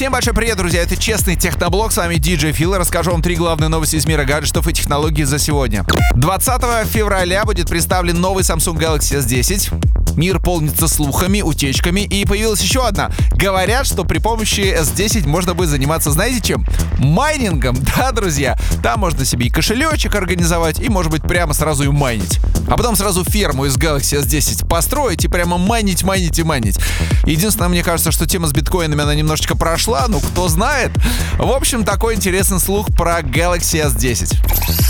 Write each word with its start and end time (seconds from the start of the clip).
Всем 0.00 0.12
большой 0.14 0.32
привет, 0.32 0.56
друзья! 0.56 0.80
Это 0.80 0.96
Честный 0.96 1.36
Техноблог, 1.36 1.92
с 1.92 1.98
вами 1.98 2.14
DJ 2.14 2.52
Фил. 2.52 2.74
Расскажу 2.74 3.10
вам 3.10 3.20
три 3.20 3.36
главные 3.36 3.68
новости 3.68 3.96
из 3.96 4.06
мира 4.06 4.24
гаджетов 4.24 4.66
и 4.66 4.72
технологий 4.72 5.24
за 5.24 5.38
сегодня. 5.38 5.84
20 6.14 6.88
февраля 6.88 7.44
будет 7.44 7.68
представлен 7.68 8.18
новый 8.18 8.42
Samsung 8.42 8.78
Galaxy 8.78 9.18
S10. 9.18 9.99
Мир 10.20 10.38
полнится 10.38 10.86
слухами, 10.86 11.40
утечками, 11.40 12.02
и 12.02 12.26
появилась 12.26 12.60
еще 12.60 12.86
одна. 12.86 13.10
Говорят, 13.30 13.86
что 13.86 14.04
при 14.04 14.18
помощи 14.18 14.60
S10 14.60 15.26
можно 15.26 15.54
будет 15.54 15.70
заниматься, 15.70 16.10
знаете 16.10 16.42
чем? 16.42 16.66
Майнингом, 16.98 17.74
да, 17.96 18.12
друзья? 18.12 18.58
Там 18.82 19.00
можно 19.00 19.24
себе 19.24 19.46
и 19.46 19.48
кошелечек 19.48 20.14
организовать, 20.14 20.78
и, 20.78 20.90
может 20.90 21.10
быть, 21.10 21.22
прямо 21.22 21.54
сразу 21.54 21.84
и 21.84 21.88
майнить. 21.88 22.38
А 22.68 22.76
потом 22.76 22.96
сразу 22.96 23.24
ферму 23.24 23.64
из 23.64 23.78
Galaxy 23.78 24.22
S10 24.22 24.68
построить 24.68 25.24
и 25.24 25.28
прямо 25.28 25.56
майнить, 25.56 26.02
майнить 26.02 26.38
и 26.38 26.42
майнить. 26.42 26.78
Единственное, 27.24 27.70
мне 27.70 27.82
кажется, 27.82 28.12
что 28.12 28.26
тема 28.26 28.46
с 28.46 28.52
биткоинами, 28.52 29.02
она 29.02 29.14
немножечко 29.14 29.56
прошла, 29.56 30.04
ну 30.06 30.20
кто 30.20 30.48
знает. 30.48 30.90
В 31.38 31.50
общем, 31.50 31.82
такой 31.82 32.16
интересный 32.16 32.60
слух 32.60 32.88
про 32.94 33.20
Galaxy 33.20 33.82
S10. 33.90 34.36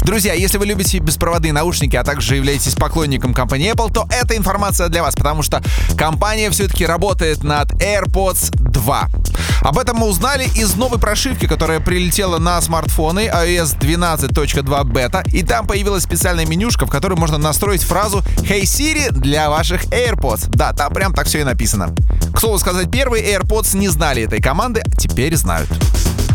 Друзья, 0.02 0.32
если 0.32 0.56
вы 0.56 0.66
любите 0.66 0.98
беспроводные 0.98 1.52
наушники, 1.52 1.95
а 1.95 2.02
также 2.02 2.36
являетесь 2.36 2.74
поклонником 2.74 3.34
компании 3.34 3.72
Apple, 3.72 3.92
то 3.92 4.08
эта 4.10 4.36
информация 4.36 4.88
для 4.88 5.02
вас, 5.02 5.14
потому 5.14 5.42
что 5.42 5.62
компания 5.96 6.50
все-таки 6.50 6.86
работает 6.86 7.45
над 7.45 7.70
AirPods 7.82 8.56
2. 8.56 9.08
Об 9.62 9.78
этом 9.78 9.98
мы 9.98 10.06
узнали 10.06 10.48
из 10.56 10.74
новой 10.74 10.98
прошивки, 10.98 11.46
которая 11.46 11.80
прилетела 11.80 12.38
на 12.38 12.60
смартфоны 12.62 13.28
iOS 13.28 13.78
12.2 13.78 14.84
бета, 14.84 15.22
и 15.27 15.42
там 15.42 15.66
появилась 15.66 16.05
специальная 16.05 16.46
менюшка, 16.46 16.86
в 16.86 16.91
которой 16.91 17.14
можно 17.14 17.36
настроить 17.36 17.82
фразу 17.82 18.22
«Hey 18.38 18.62
Siri» 18.62 19.12
для 19.12 19.50
ваших 19.50 19.84
AirPods. 19.86 20.48
Да, 20.48 20.72
там 20.72 20.94
прям 20.94 21.12
так 21.12 21.27
все 21.27 21.41
и 21.41 21.44
написано. 21.44 21.94
К 22.34 22.41
слову 22.41 22.58
сказать, 22.58 22.91
первые 22.91 23.36
AirPods 23.36 23.77
не 23.77 23.88
знали 23.88 24.22
этой 24.22 24.41
команды, 24.41 24.82
а 24.84 24.91
теперь 24.96 25.36
знают 25.36 25.69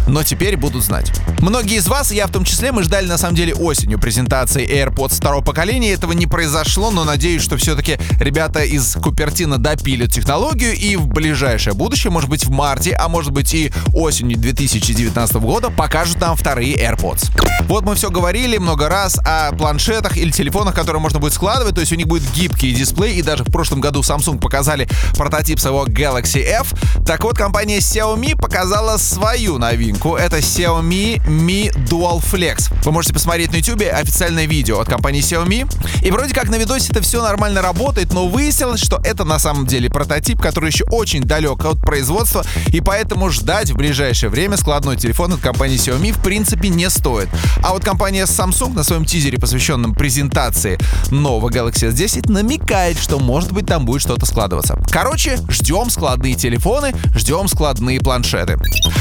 но 0.07 0.23
теперь 0.23 0.57
будут 0.57 0.83
знать. 0.83 1.11
Многие 1.39 1.77
из 1.77 1.87
вас, 1.87 2.11
я 2.11 2.27
в 2.27 2.31
том 2.31 2.43
числе, 2.43 2.71
мы 2.71 2.83
ждали 2.83 3.07
на 3.07 3.17
самом 3.17 3.35
деле 3.35 3.53
осенью 3.53 3.99
презентации 3.99 4.67
AirPods 4.67 5.15
второго 5.15 5.43
поколения. 5.43 5.93
Этого 5.93 6.11
не 6.11 6.27
произошло, 6.27 6.91
но 6.91 7.03
надеюсь, 7.03 7.41
что 7.41 7.57
все-таки 7.57 7.97
ребята 8.19 8.63
из 8.63 8.93
Купертина 8.95 9.57
допилят 9.57 10.11
технологию 10.11 10.73
и 10.73 10.95
в 10.95 11.07
ближайшее 11.07 11.73
будущее, 11.73 12.11
может 12.11 12.29
быть 12.29 12.45
в 12.45 12.51
марте, 12.51 12.91
а 12.91 13.07
может 13.07 13.31
быть 13.31 13.53
и 13.53 13.71
осенью 13.93 14.37
2019 14.37 15.35
года 15.37 15.69
покажут 15.69 16.19
нам 16.19 16.35
вторые 16.35 16.75
AirPods. 16.77 17.31
Вот 17.67 17.83
мы 17.83 17.95
все 17.95 18.09
говорили 18.09 18.57
много 18.57 18.89
раз 18.89 19.19
о 19.25 19.51
планшетах 19.53 20.17
или 20.17 20.31
телефонах, 20.31 20.75
которые 20.75 21.01
можно 21.01 21.19
будет 21.19 21.33
складывать, 21.33 21.75
то 21.75 21.81
есть 21.81 21.91
у 21.91 21.95
них 21.95 22.07
будет 22.07 22.23
гибкий 22.33 22.73
дисплей, 22.73 23.15
и 23.15 23.21
даже 23.21 23.43
в 23.43 23.51
прошлом 23.51 23.81
году 23.81 24.01
Samsung 24.01 24.39
показали 24.39 24.87
прототип 25.17 25.59
своего 25.59 25.85
Galaxy 25.85 26.41
F. 26.41 26.73
Так 27.05 27.23
вот, 27.23 27.37
компания 27.37 27.79
Xiaomi 27.79 28.37
показала 28.37 28.97
свою 28.97 29.57
новинку 29.57 29.94
новинку. 29.95 30.15
Это 30.15 30.37
Xiaomi 30.37 31.21
Mi 31.27 31.71
Dual 31.87 32.21
Flex. 32.21 32.73
Вы 32.83 32.91
можете 32.91 33.13
посмотреть 33.13 33.51
на 33.51 33.57
YouTube 33.57 33.83
официальное 33.91 34.45
видео 34.45 34.79
от 34.79 34.87
компании 34.87 35.21
Xiaomi. 35.21 35.67
И 36.03 36.11
вроде 36.11 36.33
как 36.33 36.49
на 36.49 36.55
видосе 36.55 36.91
это 36.91 37.01
все 37.01 37.21
нормально 37.21 37.61
работает, 37.61 38.13
но 38.13 38.27
выяснилось, 38.27 38.81
что 38.81 39.01
это 39.03 39.23
на 39.23 39.39
самом 39.39 39.65
деле 39.65 39.89
прототип, 39.89 40.41
который 40.41 40.69
еще 40.69 40.85
очень 40.85 41.21
далек 41.21 41.63
от 41.65 41.79
производства, 41.79 42.43
и 42.67 42.81
поэтому 42.81 43.29
ждать 43.29 43.71
в 43.71 43.75
ближайшее 43.75 44.29
время 44.29 44.57
складной 44.57 44.97
телефон 44.97 45.33
от 45.33 45.39
компании 45.39 45.77
Xiaomi 45.77 46.13
в 46.13 46.21
принципе 46.21 46.69
не 46.69 46.89
стоит. 46.89 47.29
А 47.63 47.73
вот 47.73 47.83
компания 47.83 48.25
Samsung 48.25 48.73
на 48.73 48.83
своем 48.83 49.05
тизере, 49.05 49.37
посвященном 49.37 49.93
презентации 49.93 50.77
нового 51.11 51.49
Galaxy 51.49 51.89
S10, 51.91 52.31
намекает, 52.31 52.97
что 52.97 53.19
может 53.19 53.51
быть 53.51 53.65
там 53.65 53.85
будет 53.85 54.01
что-то 54.01 54.25
складываться. 54.25 54.79
Короче, 54.95 55.37
ждем 55.49 55.89
складные 55.89 56.35
телефоны, 56.35 56.93
ждем 57.13 57.49
складные 57.49 57.99
планшеты. 57.99 58.57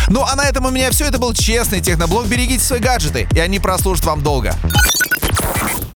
Ну 0.08 0.24
а 0.24 0.34
на 0.34 0.42
этом 0.42 0.66
у 0.66 0.70
меня 0.70 0.90
все. 0.90 1.04
Это 1.04 1.20
был 1.20 1.32
честный 1.32 1.80
техноблог. 1.80 2.26
Берегите 2.26 2.64
свои 2.64 2.80
гаджеты, 2.80 3.28
и 3.32 3.38
они 3.38 3.60
прослужат 3.60 4.04
вам 4.04 4.20
долго. 4.20 4.56